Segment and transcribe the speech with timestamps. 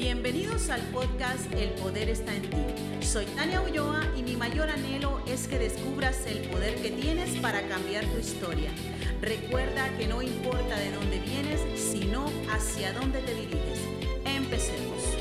[0.00, 3.04] Bienvenidos al podcast El Poder está en ti.
[3.04, 7.68] Soy Tania Ulloa y mi mayor anhelo es que descubras el poder que tienes para
[7.68, 8.70] cambiar tu historia.
[9.20, 13.78] Recuerda que no importa de dónde vienes, sino hacia dónde te diriges.
[14.24, 15.18] Empecemos.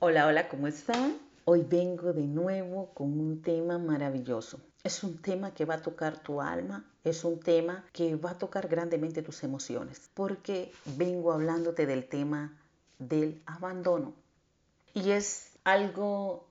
[0.00, 1.18] Hola, hola, ¿cómo están?
[1.44, 4.58] Hoy vengo de nuevo con un tema maravilloso.
[4.82, 8.38] Es un tema que va a tocar tu alma, es un tema que va a
[8.38, 12.58] tocar grandemente tus emociones, porque vengo hablándote del tema
[13.08, 14.14] del abandono.
[14.94, 16.48] Y es algo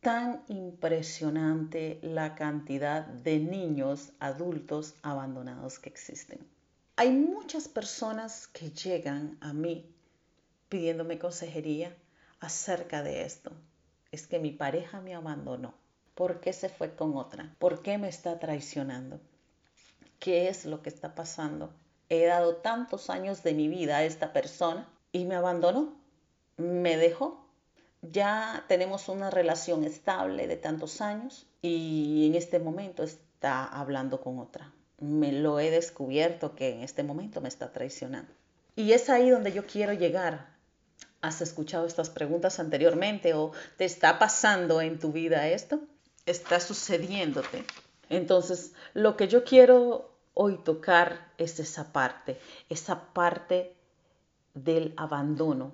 [0.00, 6.38] tan impresionante la cantidad de niños adultos abandonados que existen.
[6.96, 9.94] Hay muchas personas que llegan a mí
[10.68, 11.94] pidiéndome consejería
[12.40, 13.52] acerca de esto.
[14.10, 15.74] Es que mi pareja me abandonó.
[16.14, 17.54] ¿Por qué se fue con otra?
[17.58, 19.20] ¿Por qué me está traicionando?
[20.18, 21.72] ¿Qué es lo que está pasando?
[22.08, 25.94] He dado tantos años de mi vida a esta persona y me abandonó,
[26.56, 27.46] me dejó.
[28.02, 34.38] Ya tenemos una relación estable de tantos años y en este momento está hablando con
[34.38, 34.72] otra.
[34.98, 38.32] Me lo he descubierto que en este momento me está traicionando.
[38.76, 40.48] Y es ahí donde yo quiero llegar.
[41.20, 45.80] ¿Has escuchado estas preguntas anteriormente o te está pasando en tu vida esto?
[46.24, 47.64] ¿Está sucediéndote?
[48.08, 52.38] Entonces, lo que yo quiero hoy tocar es esa parte,
[52.70, 53.76] esa parte
[54.54, 55.72] del abandono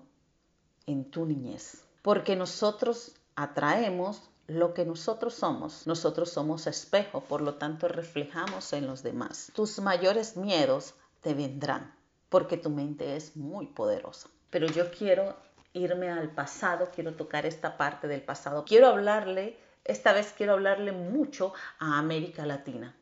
[0.86, 1.84] en tu niñez.
[2.02, 5.86] Porque nosotros atraemos lo que nosotros somos.
[5.86, 9.50] Nosotros somos espejo, por lo tanto reflejamos en los demás.
[9.54, 11.94] Tus mayores miedos te vendrán
[12.28, 14.28] porque tu mente es muy poderosa.
[14.50, 15.36] Pero yo quiero
[15.72, 18.64] irme al pasado, quiero tocar esta parte del pasado.
[18.64, 22.94] Quiero hablarle, esta vez quiero hablarle mucho a América Latina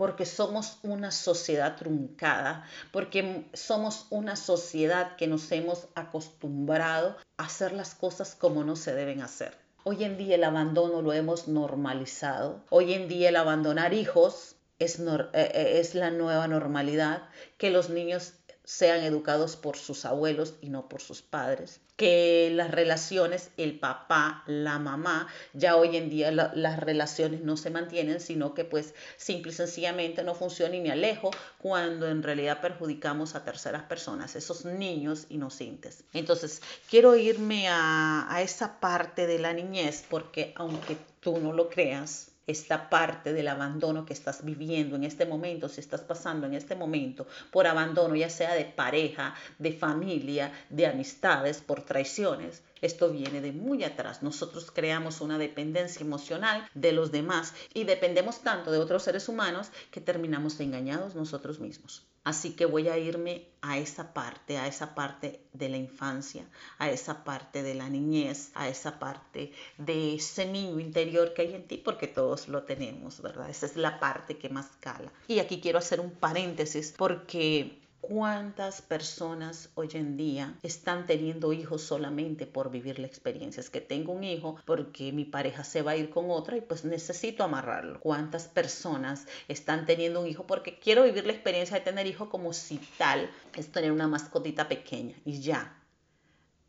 [0.00, 7.74] porque somos una sociedad truncada, porque somos una sociedad que nos hemos acostumbrado a hacer
[7.74, 9.58] las cosas como no se deben hacer.
[9.84, 12.64] Hoy en día el abandono lo hemos normalizado.
[12.70, 17.90] Hoy en día el abandonar hijos es, eh, eh, es la nueva normalidad, que los
[17.90, 18.32] niños
[18.70, 24.44] sean educados por sus abuelos y no por sus padres, que las relaciones, el papá,
[24.46, 29.50] la mamá, ya hoy en día las relaciones no se mantienen, sino que pues simple
[29.50, 34.64] y sencillamente no funciona y me alejo cuando en realidad perjudicamos a terceras personas, esos
[34.64, 36.04] niños inocentes.
[36.12, 41.68] Entonces, quiero irme a, a esa parte de la niñez porque aunque tú no lo
[41.68, 46.54] creas, esta parte del abandono que estás viviendo en este momento, si estás pasando en
[46.54, 53.10] este momento por abandono, ya sea de pareja, de familia, de amistades, por traiciones, esto
[53.10, 54.22] viene de muy atrás.
[54.22, 59.68] Nosotros creamos una dependencia emocional de los demás y dependemos tanto de otros seres humanos
[59.90, 62.09] que terminamos engañados nosotros mismos.
[62.22, 66.46] Así que voy a irme a esa parte, a esa parte de la infancia,
[66.78, 71.54] a esa parte de la niñez, a esa parte de ese niño interior que hay
[71.54, 73.48] en ti, porque todos lo tenemos, ¿verdad?
[73.48, 75.12] Esa es la parte que más cala.
[75.28, 77.79] Y aquí quiero hacer un paréntesis porque
[78.12, 83.60] ¿Cuántas personas hoy en día están teniendo hijos solamente por vivir la experiencia?
[83.60, 86.60] Es que tengo un hijo porque mi pareja se va a ir con otra y
[86.60, 88.00] pues necesito amarrarlo.
[88.00, 92.52] ¿Cuántas personas están teniendo un hijo porque quiero vivir la experiencia de tener hijo como
[92.52, 95.80] si tal es tener una mascotita pequeña y ya?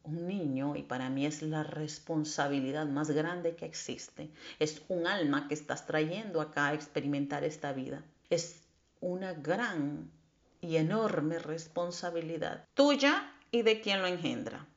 [0.03, 4.29] Un niño, y para mí es la responsabilidad más grande que existe,
[4.59, 8.03] es un alma que estás trayendo acá a experimentar esta vida.
[8.29, 8.61] Es
[8.99, 10.11] una gran
[10.61, 14.67] y enorme responsabilidad tuya y de quien lo engendra.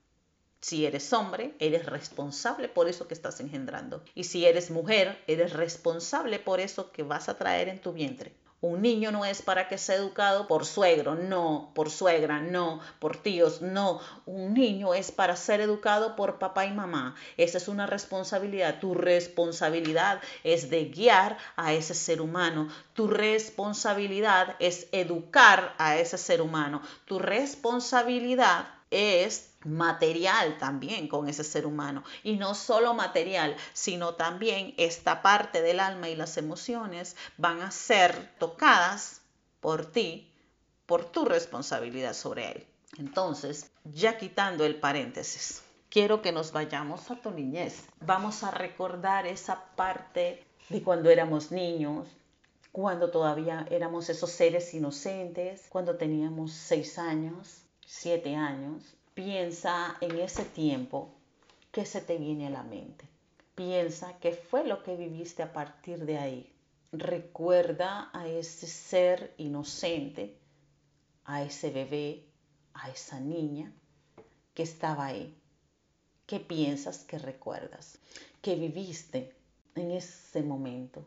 [0.61, 4.03] Si eres hombre, eres responsable por eso que estás engendrando.
[4.15, 8.34] Y si eres mujer, eres responsable por eso que vas a traer en tu vientre.
[8.67, 13.19] Un niño no es para que sea educado por suegro, no, por suegra, no, por
[13.19, 14.01] tíos, no.
[14.25, 17.15] Un niño es para ser educado por papá y mamá.
[17.37, 18.81] Esa es una responsabilidad.
[18.81, 22.69] Tu responsabilidad es de guiar a ese ser humano.
[22.95, 26.81] Tu responsabilidad es educar a ese ser humano.
[27.05, 32.04] Tu responsabilidad es material también con ese ser humano.
[32.22, 37.71] Y no solo material, sino también esta parte del alma y las emociones van a
[37.71, 39.22] ser tocadas
[39.60, 40.33] por ti,
[40.86, 42.66] por tu responsabilidad sobre él.
[42.98, 47.84] Entonces, ya quitando el paréntesis, quiero que nos vayamos a tu niñez.
[48.01, 52.07] Vamos a recordar esa parte de cuando éramos niños,
[52.71, 58.83] cuando todavía éramos esos seres inocentes, cuando teníamos seis años, siete años,
[59.15, 61.15] piensa en ese tiempo
[61.71, 63.09] que se te viene a la mente.
[63.54, 66.53] Piensa qué fue lo que viviste a partir de ahí.
[66.92, 70.36] Recuerda a ese ser inocente,
[71.25, 72.25] a ese bebé,
[72.75, 73.72] a esa niña
[74.54, 75.36] que estaba ahí?
[76.27, 77.98] ¿Qué piensas que recuerdas?
[78.41, 79.34] ¿Qué viviste
[79.75, 81.04] en ese momento?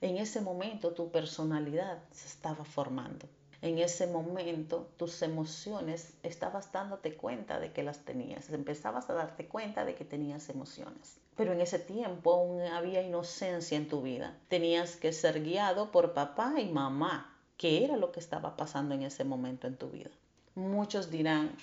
[0.00, 3.28] En ese momento tu personalidad se estaba formando.
[3.62, 8.48] En ese momento tus emociones estabas dándote cuenta de que las tenías.
[8.50, 11.18] Empezabas a darte cuenta de que tenías emociones.
[11.36, 14.34] Pero en ese tiempo aún había inocencia en tu vida.
[14.48, 19.02] Tenías que ser guiado por papá y mamá, que era lo que estaba pasando en
[19.02, 20.10] ese momento en tu vida.
[20.54, 21.54] Muchos dirán,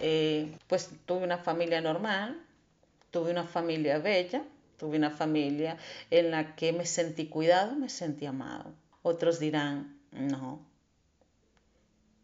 [0.00, 2.42] eh, pues tuve una familia normal,
[3.10, 4.42] tuve una familia bella,
[4.78, 5.76] tuve una familia
[6.10, 8.72] en la que me sentí cuidado, me sentí amado.
[9.02, 10.71] Otros dirán, no,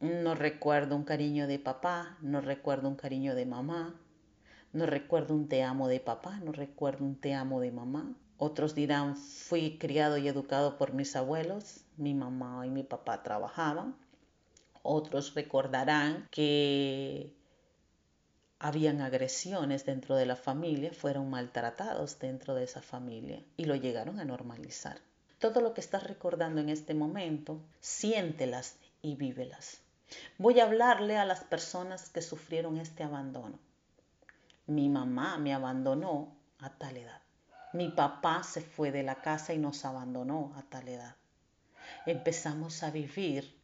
[0.01, 3.95] no recuerdo un cariño de papá, no recuerdo un cariño de mamá,
[4.73, 8.15] no recuerdo un te amo de papá, no recuerdo un te amo de mamá.
[8.37, 13.97] Otros dirán, fui criado y educado por mis abuelos, mi mamá y mi papá trabajaban.
[14.83, 17.35] Otros recordarán que
[18.61, 24.21] habían agresiones dentro de la familia, fueron maltratados dentro de esa familia y lo llegaron
[24.21, 24.99] a normalizar.
[25.41, 29.81] Todo lo que estás recordando en este momento, siéntelas y vívelas.
[30.39, 33.59] Voy a hablarle a las personas que sufrieron este abandono.
[34.67, 37.21] Mi mamá me abandonó a tal edad.
[37.73, 41.17] Mi papá se fue de la casa y nos abandonó a tal edad.
[42.07, 43.59] Empezamos a vivir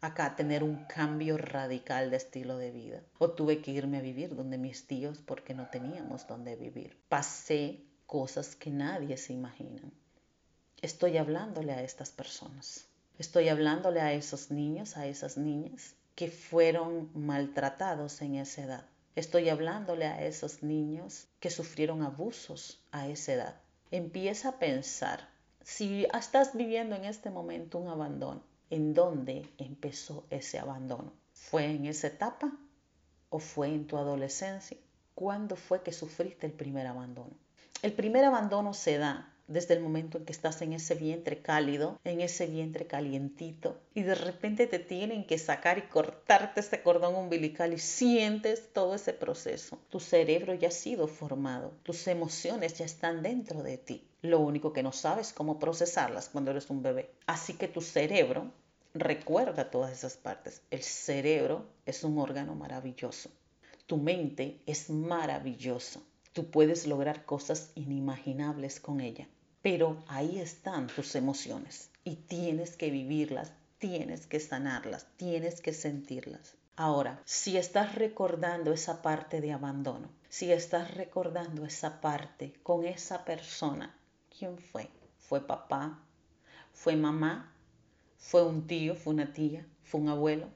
[0.00, 3.02] acá, a tener un cambio radical de estilo de vida.
[3.18, 6.98] O tuve que irme a vivir donde mis tíos porque no teníamos donde vivir.
[7.08, 9.82] Pasé cosas que nadie se imagina.
[10.80, 12.86] Estoy hablándole a estas personas.
[13.22, 18.84] Estoy hablándole a esos niños, a esas niñas que fueron maltratados en esa edad.
[19.14, 23.60] Estoy hablándole a esos niños que sufrieron abusos a esa edad.
[23.92, 25.28] Empieza a pensar,
[25.62, 31.12] si estás viviendo en este momento un abandono, ¿en dónde empezó ese abandono?
[31.32, 32.52] ¿Fue en esa etapa
[33.30, 34.78] o fue en tu adolescencia?
[35.14, 37.36] ¿Cuándo fue que sufriste el primer abandono?
[37.82, 42.00] El primer abandono se da desde el momento en que estás en ese vientre cálido,
[42.04, 47.14] en ese vientre calientito, y de repente te tienen que sacar y cortarte ese cordón
[47.14, 49.78] umbilical y sientes todo ese proceso.
[49.90, 54.08] Tu cerebro ya ha sido formado, tus emociones ya están dentro de ti.
[54.22, 57.10] Lo único que no sabes es cómo procesarlas cuando eres un bebé.
[57.26, 58.52] Así que tu cerebro
[58.94, 60.62] recuerda todas esas partes.
[60.70, 63.30] El cerebro es un órgano maravilloso.
[63.86, 66.00] Tu mente es maravillosa.
[66.32, 69.28] Tú puedes lograr cosas inimaginables con ella.
[69.62, 76.54] Pero ahí están tus emociones y tienes que vivirlas, tienes que sanarlas, tienes que sentirlas.
[76.76, 83.24] Ahora, si estás recordando esa parte de abandono, si estás recordando esa parte con esa
[83.24, 83.96] persona,
[84.36, 84.88] ¿quién fue?
[85.18, 86.02] ¿Fue papá?
[86.72, 87.54] ¿Fue mamá?
[88.18, 88.96] ¿Fue un tío?
[88.96, 89.66] ¿Fue una tía?
[89.84, 90.48] ¿Fue un abuelo?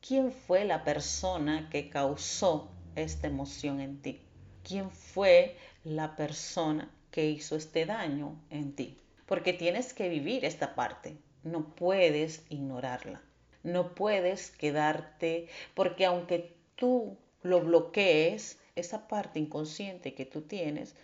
[0.00, 4.24] ¿Quién fue la persona que causó esta emoción en ti?
[4.64, 8.98] quién fue la persona que hizo este daño en ti.
[9.26, 13.22] Porque tienes que vivir esta parte, no puedes ignorarla,
[13.62, 20.96] no puedes quedarte, porque aunque tú lo bloquees, esa parte inconsciente que tú tienes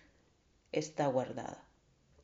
[0.72, 1.62] está guardada.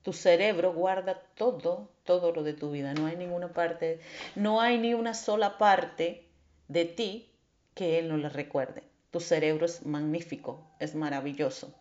[0.03, 2.93] Tu cerebro guarda todo, todo lo de tu vida.
[2.93, 4.01] No hay ninguna parte,
[4.35, 6.29] no hay ni una sola parte
[6.67, 7.31] de ti
[7.75, 8.83] que él no le recuerde.
[9.13, 11.73] Tu cerebro es magnífico, es maravilloso.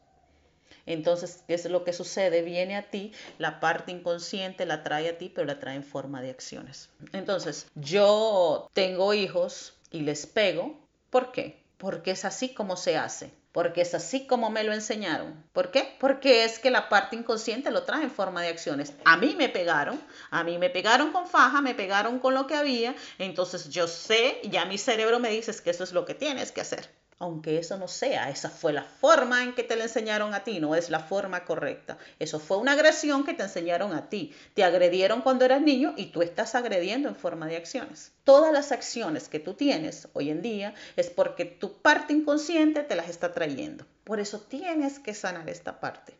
[0.86, 2.42] Entonces, ¿qué es lo que sucede?
[2.42, 6.22] Viene a ti, la parte inconsciente la trae a ti, pero la trae en forma
[6.22, 6.90] de acciones.
[7.12, 10.80] Entonces, yo tengo hijos y les pego.
[11.10, 11.64] ¿Por qué?
[11.78, 13.32] Porque es así como se hace.
[13.52, 15.42] Porque es así como me lo enseñaron.
[15.54, 15.96] ¿Por qué?
[16.00, 18.94] Porque es que la parte inconsciente lo trae en forma de acciones.
[19.06, 20.00] A mí me pegaron,
[20.30, 22.96] a mí me pegaron con faja, me pegaron con lo que había.
[23.18, 26.62] Entonces yo sé, ya mi cerebro me dice que eso es lo que tienes que
[26.62, 30.44] hacer aunque eso no sea, esa fue la forma en que te la enseñaron a
[30.44, 31.98] ti, no es la forma correcta.
[32.20, 34.36] Eso fue una agresión que te enseñaron a ti.
[34.54, 38.12] Te agredieron cuando eras niño y tú estás agrediendo en forma de acciones.
[38.26, 42.96] Todas las acciones que tú tienes hoy en día es porque tu parte inconsciente te
[42.96, 43.86] las está trayendo.
[44.04, 46.18] Por eso tienes que sanar esta parte.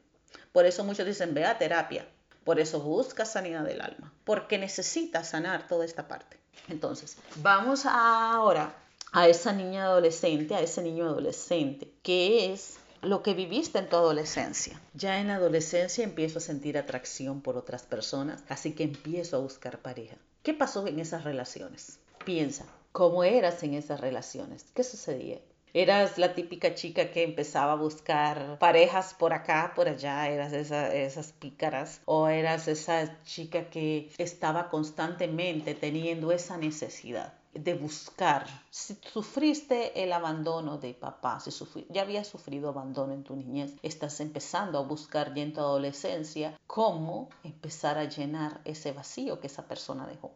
[0.54, 2.08] Por eso muchos dicen, ve a terapia.
[2.46, 4.14] Por eso busca sanidad del alma.
[4.24, 6.38] Porque necesitas sanar toda esta parte.
[6.70, 8.74] Entonces, vamos ahora
[9.12, 13.96] a esa niña adolescente, a ese niño adolescente, que es lo que viviste en tu
[13.96, 14.82] adolescencia.
[14.94, 19.42] Ya en la adolescencia empiezo a sentir atracción por otras personas, así que empiezo a
[19.42, 20.18] buscar pareja.
[20.44, 22.00] ¿Qué pasó en esas relaciones?
[22.24, 24.66] Piensa, ¿cómo eras en esas relaciones?
[24.74, 25.40] ¿Qué sucedía?
[25.74, 30.30] ¿Eras la típica chica que empezaba a buscar parejas por acá, por allá?
[30.30, 32.00] ¿Eras esas pícaras?
[32.06, 37.34] ¿O eras esa chica que estaba constantemente teniendo esa necesidad?
[37.56, 38.46] De buscar.
[38.70, 41.52] Si sufriste el abandono de papá, si
[41.90, 46.60] ya habías sufrido abandono en tu niñez, estás empezando a buscar ya en tu adolescencia
[46.68, 50.34] cómo empezar a llenar ese vacío que esa persona dejó.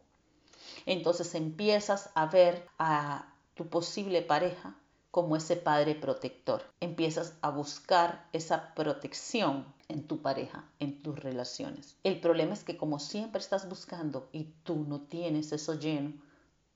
[0.86, 4.76] Entonces empiezas a ver a tu posible pareja
[5.12, 6.64] como ese padre protector.
[6.80, 11.98] Empiezas a buscar esa protección en tu pareja, en tus relaciones.
[12.04, 16.14] El problema es que como siempre estás buscando y tú no tienes eso lleno,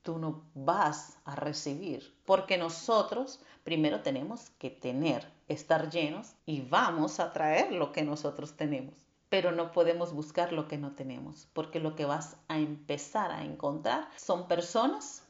[0.04, 2.14] tú no vas a recibir.
[2.24, 8.56] Porque nosotros primero tenemos que tener, estar llenos y vamos a traer lo que nosotros
[8.56, 8.94] tenemos.
[9.28, 13.42] Pero no podemos buscar lo que no tenemos, porque lo que vas a empezar a
[13.42, 15.24] encontrar son personas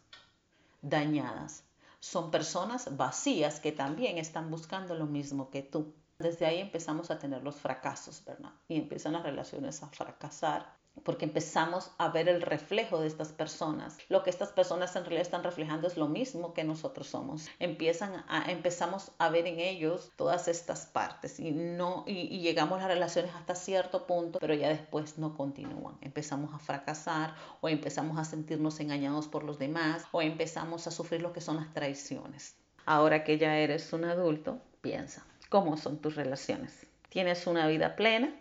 [0.83, 1.65] dañadas,
[2.01, 5.95] son personas vacías que también están buscando lo mismo que tú.
[6.19, 8.53] Desde ahí empezamos a tener los fracasos, ¿verdad?
[8.69, 13.99] Y empiezan las relaciones a fracasar porque empezamos a ver el reflejo de estas personas.
[14.09, 17.47] Lo que estas personas en realidad están reflejando es lo mismo que nosotros somos.
[17.59, 22.83] Empiezan a, empezamos a ver en ellos todas estas partes y, no, y, llegamos a
[22.83, 25.97] las relaciones hasta cierto punto, pero ya después no continúan.
[26.01, 31.23] Empezamos a fracasar o empezamos a sentirnos engañados por los demás o empezamos a sufrir
[31.23, 32.57] lo que son las traiciones.
[32.87, 36.87] Ahora que ya eres un adulto, piensa, ¿cómo son tus relaciones?
[37.09, 38.35] ¿Tienes una vida plena?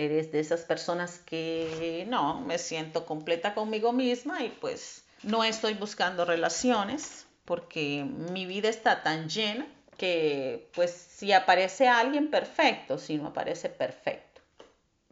[0.00, 5.74] Eres de esas personas que no, me siento completa conmigo misma y pues no estoy
[5.74, 9.66] buscando relaciones porque mi vida está tan llena
[9.98, 14.40] que pues si aparece alguien perfecto, si no aparece perfecto.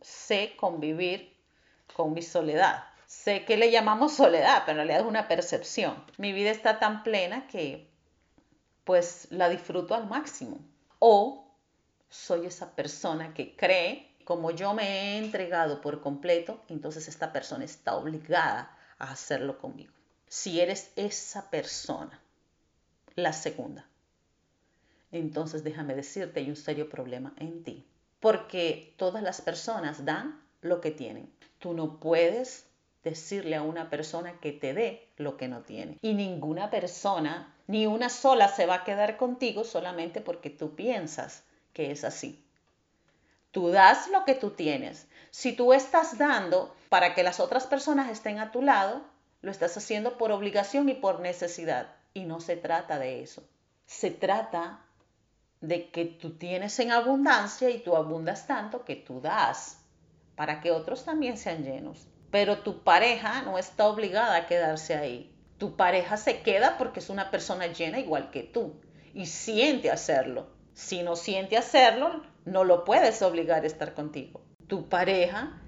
[0.01, 1.37] Sé convivir
[1.93, 2.85] con mi soledad.
[3.07, 6.03] Sé que le llamamos soledad, pero en realidad es una percepción.
[6.17, 7.91] Mi vida está tan plena que
[8.85, 10.61] pues la disfruto al máximo.
[10.99, 11.47] O
[12.09, 17.65] soy esa persona que cree como yo me he entregado por completo, entonces esta persona
[17.65, 19.91] está obligada a hacerlo conmigo.
[20.27, 22.21] Si eres esa persona,
[23.15, 23.89] la segunda,
[25.13, 27.87] entonces déjame decirte, hay un serio problema en ti.
[28.21, 31.33] Porque todas las personas dan lo que tienen.
[31.59, 32.67] Tú no puedes
[33.05, 35.97] decirle a una persona que te dé lo que no tiene.
[36.03, 41.45] Y ninguna persona, ni una sola, se va a quedar contigo solamente porque tú piensas
[41.73, 42.45] que es así.
[43.51, 45.09] Tú das lo que tú tienes.
[45.31, 49.03] Si tú estás dando para que las otras personas estén a tu lado,
[49.41, 51.95] lo estás haciendo por obligación y por necesidad.
[52.15, 53.43] Y no se trata de eso.
[53.87, 54.81] Se trata
[55.61, 59.85] de que tú tienes en abundancia y tú abundas tanto que tú das
[60.37, 62.07] para que otros también sean llenos.
[62.31, 65.35] Pero tu pareja no está obligada a quedarse ahí.
[65.59, 68.81] Tu pareja se queda porque es una persona llena igual que tú
[69.15, 70.47] y siente hacerlo.
[70.75, 74.41] Si no siente hacerlo, no lo puedes obligar a estar contigo.
[74.67, 75.61] Tu pareja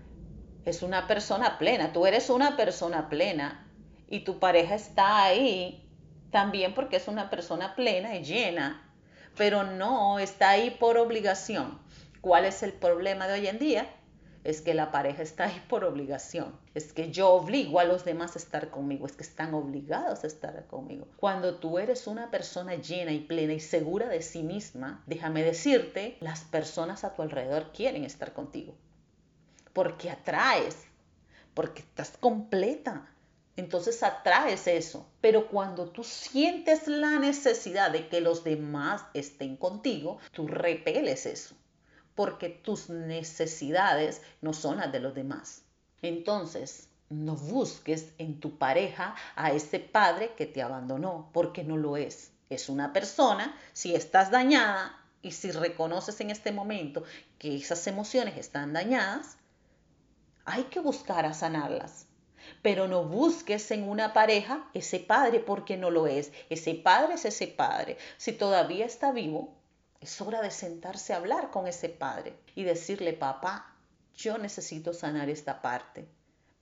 [0.64, 3.66] es una persona plena, tú eres una persona plena
[4.08, 5.88] y tu pareja está ahí
[6.30, 8.92] también porque es una persona plena y llena,
[9.36, 11.78] pero no está ahí por obligación.
[12.20, 13.86] ¿Cuál es el problema de hoy en día?
[14.42, 16.58] Es que la pareja está ahí por obligación.
[16.74, 19.06] Es que yo obligo a los demás a estar conmigo.
[19.06, 21.06] Es que están obligados a estar conmigo.
[21.16, 26.16] Cuando tú eres una persona llena y plena y segura de sí misma, déjame decirte,
[26.20, 28.74] las personas a tu alrededor quieren estar contigo.
[29.72, 30.76] Porque atraes,
[31.52, 33.06] porque estás completa.
[33.56, 35.06] Entonces atraes eso.
[35.20, 41.54] Pero cuando tú sientes la necesidad de que los demás estén contigo, tú repeles eso
[42.14, 45.62] porque tus necesidades no son las de los demás.
[46.02, 51.96] Entonces, no busques en tu pareja a ese padre que te abandonó, porque no lo
[51.96, 52.30] es.
[52.48, 57.04] Es una persona, si estás dañada y si reconoces en este momento
[57.38, 59.36] que esas emociones están dañadas,
[60.44, 62.06] hay que buscar a sanarlas.
[62.62, 66.32] Pero no busques en una pareja ese padre porque no lo es.
[66.48, 67.98] Ese padre es ese padre.
[68.16, 69.59] Si todavía está vivo,
[70.00, 73.76] es hora de sentarse a hablar con ese padre y decirle, papá,
[74.14, 76.08] yo necesito sanar esta parte.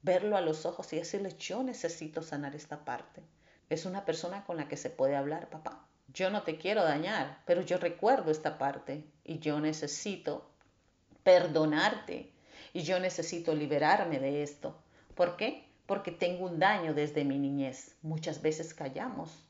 [0.03, 3.23] Verlo a los ojos y decirle, yo necesito sanar esta parte.
[3.69, 5.87] Es una persona con la que se puede hablar, papá.
[6.09, 10.51] Yo no te quiero dañar, pero yo recuerdo esta parte y yo necesito
[11.23, 12.33] perdonarte
[12.73, 14.83] y yo necesito liberarme de esto.
[15.15, 15.69] ¿Por qué?
[15.87, 17.95] Porque tengo un daño desde mi niñez.
[18.03, 19.48] Muchas veces callamos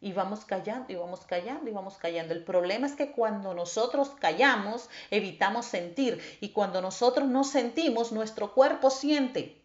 [0.00, 2.34] y vamos callando y vamos callando y vamos callando.
[2.34, 8.52] El problema es que cuando nosotros callamos, evitamos sentir y cuando nosotros no sentimos, nuestro
[8.54, 9.60] cuerpo siente.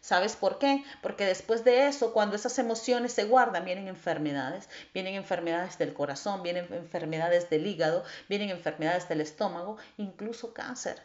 [0.00, 0.84] ¿Sabes por qué?
[1.02, 6.42] Porque después de eso, cuando esas emociones se guardan, vienen enfermedades, vienen enfermedades del corazón,
[6.42, 11.02] vienen enfermedades del hígado, vienen enfermedades del estómago, incluso cáncer.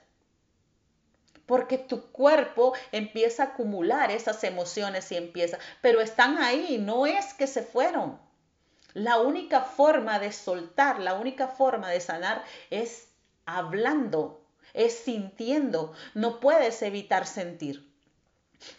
[1.47, 7.33] porque tu cuerpo empieza a acumular esas emociones y empieza, pero están ahí, no es
[7.33, 8.19] que se fueron.
[8.97, 13.09] La única forma de soltar, la única forma de sanar es
[13.45, 14.41] hablando,
[14.73, 15.93] es sintiendo.
[16.15, 17.87] No puedes evitar sentir.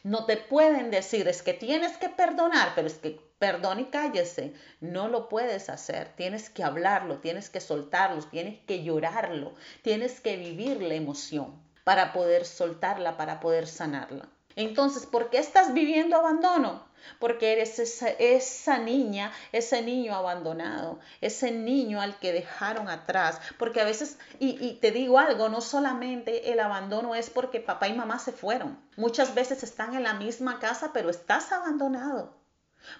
[0.02, 4.54] No te pueden decir, es que tienes que perdonar, pero es que perdón y cállese.
[4.80, 6.08] No lo puedes hacer.
[6.16, 12.12] Tienes que hablarlo, tienes que soltarlo, tienes que llorarlo, tienes que vivir la emoción para
[12.12, 14.28] poder soltarla, para poder sanarla.
[14.58, 16.82] Entonces, ¿por qué estás viviendo abandono?
[17.20, 23.40] Porque eres esa, niña, ese niño abandonado, ese niño al que dejaron atrás.
[23.56, 27.94] Porque a veces, y, te digo algo, no solamente el abandono es porque papá y
[27.94, 28.76] mamá se fueron.
[28.96, 32.36] Muchas veces están en la misma casa, pero estás abandonado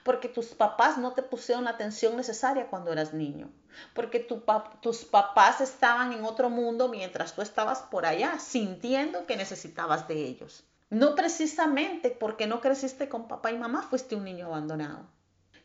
[0.05, 3.49] porque tus papás no te pusieron la atención necesaria cuando eras niño,
[3.95, 10.07] porque tus papás estaban en otro mundo mientras tú estabas por allá, sintiendo que necesitabas
[10.07, 10.65] de ellos.
[10.91, 15.07] No precisamente porque no creciste con papá y mamá fuiste un niño abandonado.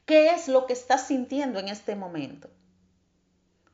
[0.06, 2.50] ¿Qué es lo que estás sintiendo en este momento?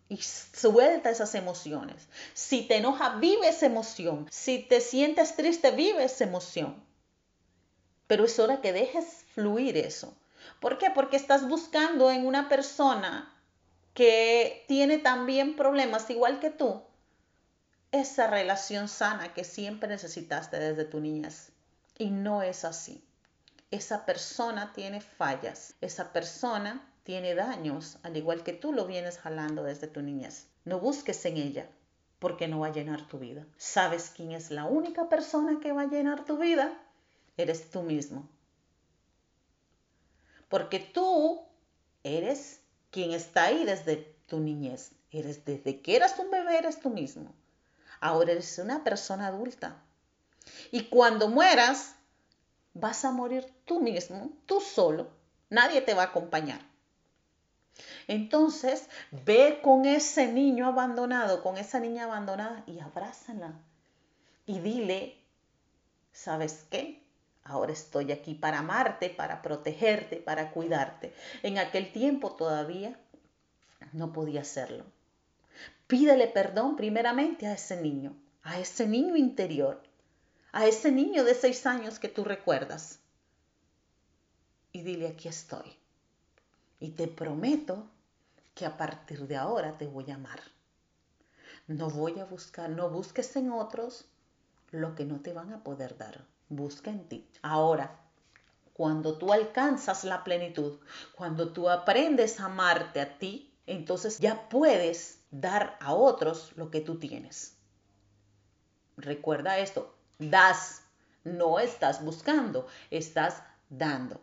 [0.10, 2.08] Y suelta esas emociones.
[2.34, 4.28] Si te enoja, vive esa emoción.
[4.30, 6.84] Si te sientes triste, vive esa emoción.
[8.08, 10.16] Pero es hora que dejes fluir eso.
[10.60, 10.90] ¿Por qué?
[10.90, 13.36] Porque estás buscando en una persona
[13.94, 16.82] que tiene también problemas igual que tú,
[17.92, 21.52] esa relación sana que siempre necesitaste desde tu niñez.
[21.98, 23.04] Y no es así.
[23.72, 29.64] Esa persona tiene fallas, esa persona tiene daños, al igual que tú lo vienes jalando
[29.64, 30.48] desde tu niñez.
[30.66, 31.70] No busques en ella,
[32.20, 33.46] porque no va a llenar tu vida.
[33.58, 36.74] ¿Sabes quién es la única persona que va a llenar tu vida?
[37.38, 38.28] Eres tú mismo
[40.50, 41.42] porque tú
[42.04, 42.60] eres
[42.92, 44.92] quien está ahí desde tu niñez.
[45.12, 47.34] Eres desde que eras un bebé, eres tú mismo.
[48.00, 49.82] Ahora eres una persona adulta.
[50.72, 51.96] Y cuando mueras,
[52.74, 55.10] vas a morir tú mismo, tú solo.
[55.50, 56.62] Nadie te va a acompañar.
[58.08, 63.54] Entonces, ve con ese niño abandonado, con esa niña abandonada y abrázala.
[64.46, 65.18] Y dile,
[66.12, 67.04] ¿sabes qué?
[67.44, 71.14] Ahora estoy aquí para amarte, para protegerte, para cuidarte.
[71.42, 73.00] En aquel tiempo todavía
[73.94, 74.86] no podía hacerlo.
[75.88, 79.82] Pídele perdón primeramente a ese niño, a ese niño interior,
[80.52, 83.00] a ese niño de seis años que tú recuerdas.
[84.72, 85.78] Y dile, aquí estoy.
[86.80, 87.90] Y te prometo
[88.54, 90.42] que a partir de ahora te voy a amar.
[91.68, 94.06] No voy a buscar, no busques en otros
[94.72, 97.30] lo que no te van a poder dar busca en ti.
[97.42, 98.00] Ahora,
[98.74, 100.80] cuando tú alcanzas la plenitud,
[101.16, 106.82] cuando tú aprendes a amarte a ti, entonces ya puedes dar a otros lo que
[106.82, 107.56] tú tienes.
[108.98, 110.84] Recuerda esto, das,
[111.24, 114.20] no estás buscando, estás dando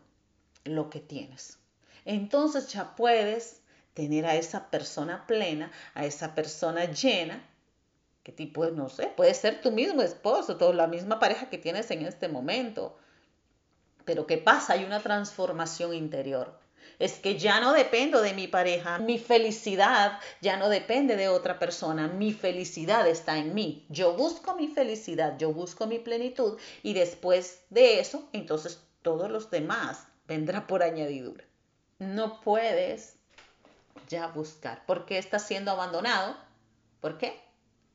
[0.64, 1.58] lo que tienes.
[2.04, 3.62] Entonces ya puedes
[3.94, 7.42] tener a esa persona plena, a esa persona llena,
[8.26, 11.88] ¿Qué tipo, no sé, puede ser tu mismo esposo, toda la misma pareja que tienes
[11.92, 12.98] en este momento.
[14.04, 14.72] Pero ¿qué pasa?
[14.72, 16.58] Hay una transformación interior.
[16.98, 18.98] Es que ya no dependo de mi pareja.
[18.98, 22.08] Mi felicidad ya no depende de otra persona.
[22.08, 23.86] Mi felicidad está en mí.
[23.88, 29.50] Yo busco mi felicidad, yo busco mi plenitud y después de eso, entonces todos los
[29.50, 31.44] demás vendrá por añadidura.
[31.98, 33.16] No puedes
[34.08, 34.84] ya buscar.
[34.86, 36.36] ¿Por qué estás siendo abandonado?
[37.00, 37.46] ¿Por qué?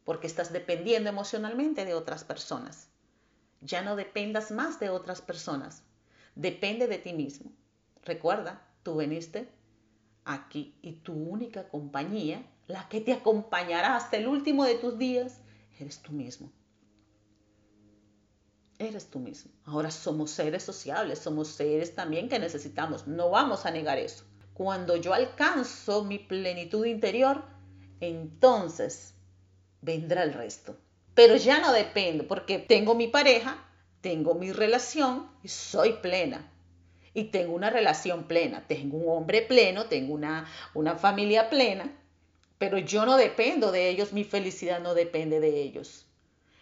[0.04, 2.88] porque estás dependiendo emocionalmente de otras personas.
[3.62, 5.84] Ya no dependas más de otras personas,
[6.36, 7.52] depende de ti mismo.
[8.04, 9.50] Recuerda, tú veniste
[10.26, 15.42] aquí y tu única compañía, la que te acompañará hasta el último de tus días,
[15.80, 16.52] eres tú mismo.
[18.80, 19.52] Eres tú mismo.
[19.66, 24.26] Ahora somos seres sociables, somos seres también que necesitamos, no vamos a negar eso.
[24.54, 27.44] Cuando yo alcanzo mi plenitud interior,
[28.00, 29.14] entonces
[29.82, 30.78] vendrá el resto.
[31.14, 33.64] Pero ya no dependo porque tengo mi pareja,
[34.02, 36.51] tengo mi relación y soy plena.
[37.14, 41.92] Y tengo una relación plena, tengo un hombre pleno, tengo una, una familia plena,
[42.58, 46.06] pero yo no dependo de ellos, mi felicidad no depende de ellos.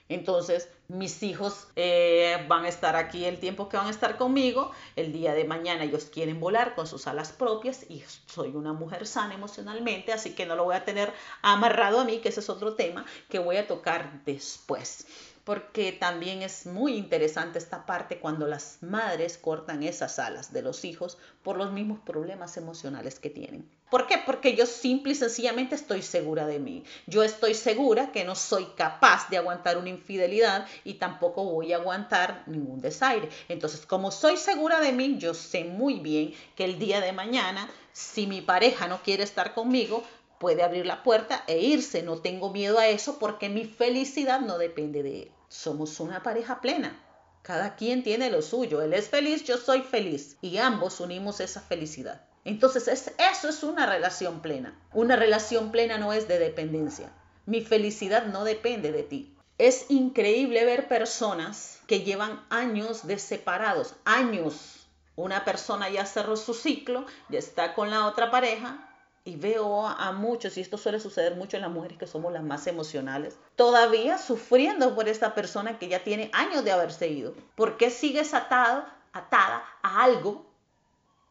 [0.09, 4.71] Entonces, mis hijos eh, van a estar aquí el tiempo que van a estar conmigo.
[4.95, 9.05] El día de mañana ellos quieren volar con sus alas propias y soy una mujer
[9.05, 12.49] sana emocionalmente, así que no lo voy a tener amarrado a mí, que ese es
[12.49, 15.05] otro tema que voy a tocar después.
[15.49, 20.85] Porque también es muy interesante esta parte cuando las madres cortan esas alas de los
[20.85, 23.67] hijos por los mismos problemas emocionales que tienen.
[23.89, 24.19] ¿Por qué?
[24.23, 26.83] Porque yo simple y sencillamente estoy segura de mí.
[27.07, 31.77] Yo estoy segura que no soy capaz de aguantar una infidelidad y tampoco voy a
[31.77, 33.27] aguantar ningún desaire.
[33.47, 37.67] Entonces, como soy segura de mí, yo sé muy bien que el día de mañana,
[37.91, 40.03] si mi pareja no quiere estar conmigo,
[40.37, 42.03] puede abrir la puerta e irse.
[42.03, 46.61] No tengo miedo a eso porque mi felicidad no depende de él somos una pareja
[46.61, 46.97] plena.
[47.41, 48.81] Cada quien tiene lo suyo.
[48.81, 50.37] Él es feliz, yo soy feliz.
[50.41, 52.21] Y ambos unimos esa felicidad.
[52.45, 54.79] Entonces eso es una relación plena.
[54.93, 57.11] Una relación plena no es de dependencia.
[57.45, 59.35] Mi felicidad no depende de ti.
[59.57, 64.87] Es increíble ver personas que llevan años de separados, años.
[65.15, 68.88] Una persona ya cerró su ciclo, ya está con la otra pareja
[69.23, 72.43] y veo a muchos, y esto suele suceder mucho en las mujeres que somos las
[72.43, 77.35] más emocionales, todavía sufriendo por esta persona que ya tiene años de haberse ido.
[77.55, 80.45] ¿Por qué sigues atado, atada a algo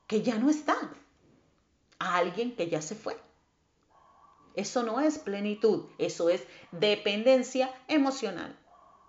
[0.07, 0.77] que ya no está?
[1.99, 3.19] A alguien que ya se fue.
[4.55, 8.57] Eso no es plenitud, eso es dependencia emocional.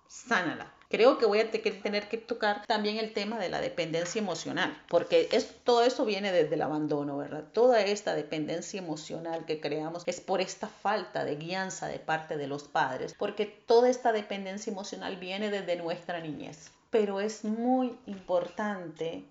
[0.07, 0.73] Sánala.
[0.89, 5.29] Creo que voy a tener que tocar también el tema de la dependencia emocional, porque
[5.31, 7.43] es, todo eso viene desde el abandono, ¿verdad?
[7.53, 12.47] Toda esta dependencia emocional que creamos es por esta falta de guianza de parte de
[12.47, 16.71] los padres, porque toda esta dependencia emocional viene desde nuestra niñez.
[16.89, 19.23] Pero es muy importante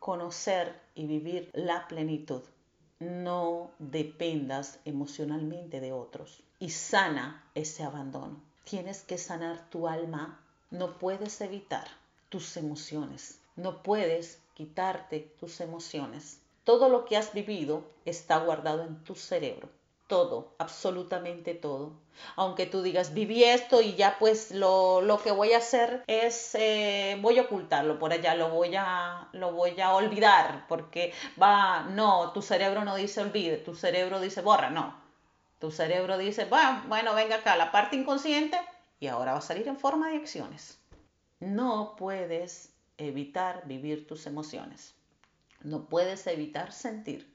[0.00, 2.42] conocer y vivir la plenitud.
[2.98, 8.38] No dependas emocionalmente de otros y sana ese abandono.
[8.64, 10.39] Tienes que sanar tu alma
[10.70, 11.88] no puedes evitar
[12.28, 16.40] tus emociones, no puedes quitarte tus emociones.
[16.64, 19.68] Todo lo que has vivido está guardado en tu cerebro.
[20.06, 21.92] Todo, absolutamente todo.
[22.36, 27.16] Aunque tú digas, viví esto y ya pues lo, que voy a hacer es, eh,
[27.20, 32.32] voy a ocultarlo por allá, lo voy, a, lo voy a olvidar, porque va, no,
[32.32, 34.94] tu cerebro no dice olvide, tu cerebro dice borra, no.
[35.58, 38.58] Tu cerebro dice, bueno, bueno, venga acá, la parte inconsciente
[39.00, 40.78] y ahora va a salir en forma de acciones.
[41.40, 44.94] No puedes evitar vivir tus emociones.
[45.62, 47.34] No puedes evitar sentir.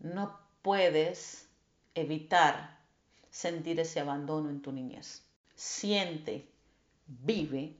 [0.00, 1.46] No puedes
[1.94, 2.78] evitar
[3.30, 5.22] sentir ese abandono en tu niñez.
[5.54, 6.48] Siente,
[7.06, 7.76] vive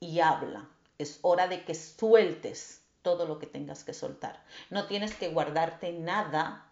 [0.00, 0.68] y habla.
[0.98, 4.42] Es hora de que sueltes todo lo que tengas que soltar.
[4.70, 6.71] No tienes que guardarte nada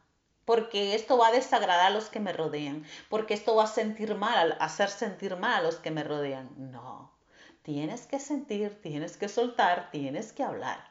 [0.51, 4.17] porque esto va a desagradar a los que me rodean, porque esto va a sentir
[4.17, 6.51] mal, a hacer sentir mal a los que me rodean.
[6.57, 7.13] No,
[7.63, 10.91] tienes que sentir, tienes que soltar, tienes que hablar.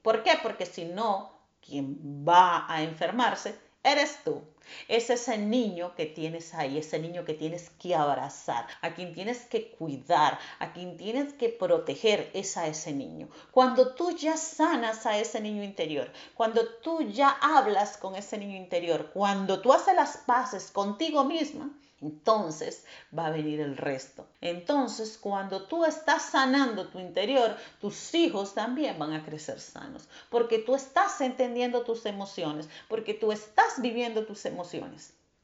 [0.00, 0.38] ¿Por qué?
[0.42, 4.42] Porque si no, quien va a enfermarse eres tú.
[4.88, 9.42] Es ese niño que tienes ahí, ese niño que tienes que abrazar, a quien tienes
[9.46, 13.28] que cuidar, a quien tienes que proteger, es a ese niño.
[13.50, 18.56] Cuando tú ya sanas a ese niño interior, cuando tú ya hablas con ese niño
[18.56, 22.84] interior, cuando tú haces las paces contigo misma, entonces
[23.16, 24.26] va a venir el resto.
[24.40, 30.58] Entonces, cuando tú estás sanando tu interior, tus hijos también van a crecer sanos, porque
[30.58, 34.59] tú estás entendiendo tus emociones, porque tú estás viviendo tus emociones.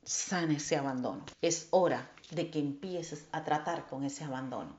[0.02, 1.24] Sana ese abandono.
[1.42, 4.76] Es hora de que empieces a tratar con ese abandono.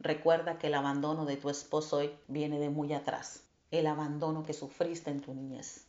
[0.00, 3.44] Recuerda que el abandono de tu esposo hoy viene de muy atrás.
[3.70, 5.86] El abandono que sufriste en tu niñez.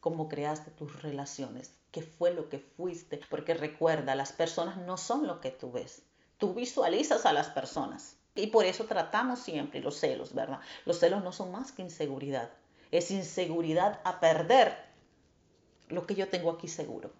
[0.00, 5.26] Cómo creaste tus relaciones qué fue lo que fuiste, porque recuerda, las personas no son
[5.26, 6.02] lo que tú ves.
[6.38, 8.16] Tú visualizas a las personas.
[8.34, 10.60] Y por eso tratamos siempre los celos, ¿verdad?
[10.84, 12.50] Los celos no son más que inseguridad.
[12.90, 14.76] Es inseguridad a perder
[15.88, 17.12] lo que yo tengo aquí seguro.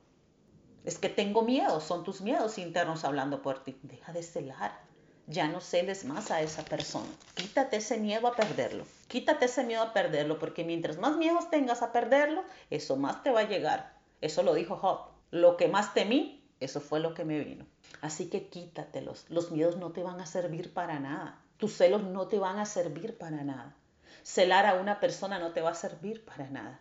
[0.85, 3.79] Es que tengo miedo, son tus miedos internos hablando por ti.
[3.83, 4.81] Deja de celar.
[5.27, 7.11] Ya no celes más a esa persona.
[7.35, 8.87] Quítate ese miedo a perderlo.
[9.09, 13.31] Quítate ese miedo a perderlo, porque mientras más miedos tengas a perderlo, eso más te
[13.31, 13.99] va a llegar.
[14.23, 15.01] Eso lo dijo Job.
[15.31, 17.67] Lo que más temí, eso fue lo que me vino.
[18.01, 19.27] Así que quítatelos.
[19.29, 21.39] Los miedos no te van a servir para nada.
[21.59, 23.77] Tus celos no te van a servir para nada.
[24.23, 26.81] Celar a una persona no te va a servir para nada.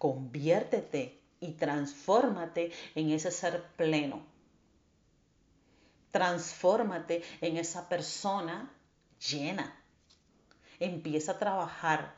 [0.00, 4.22] Conviértete y transfórmate en ese ser pleno.
[6.10, 8.74] Transfórmate en esa persona
[9.28, 9.78] llena.
[10.78, 12.14] Empieza a trabajar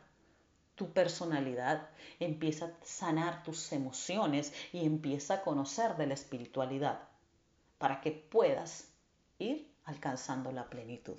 [0.76, 1.90] tu personalidad,
[2.20, 7.08] empieza a sanar tus emociones y empieza a conocer de la espiritualidad
[7.78, 8.92] para que puedas
[9.40, 11.16] ir alcanzando la plenitud.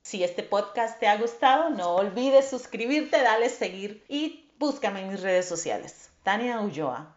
[0.00, 5.22] Si este podcast te ha gustado, no olvides suscribirte, dale seguir y búscame en mis
[5.22, 6.10] redes sociales.
[6.22, 7.14] Tania Ulloa.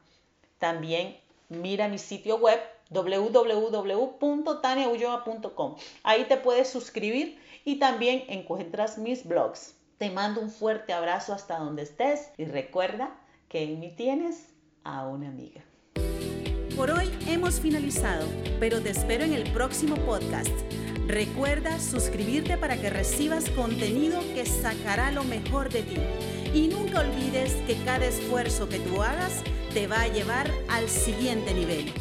[0.60, 1.18] También
[1.50, 2.60] mira mi sitio web
[2.92, 5.76] www.taniaulloa.com.
[6.04, 9.76] Ahí te puedes suscribir y también encuentras mis blogs.
[9.98, 13.16] Te mando un fuerte abrazo hasta donde estés y recuerda
[13.50, 14.50] que en mí tienes
[14.84, 15.62] a una amiga.
[16.76, 18.28] Por hoy hemos finalizado,
[18.60, 20.50] pero te espero en el próximo podcast.
[21.06, 25.98] Recuerda suscribirte para que recibas contenido que sacará lo mejor de ti.
[26.54, 31.54] Y nunca olvides que cada esfuerzo que tú hagas te va a llevar al siguiente
[31.54, 31.94] nivel.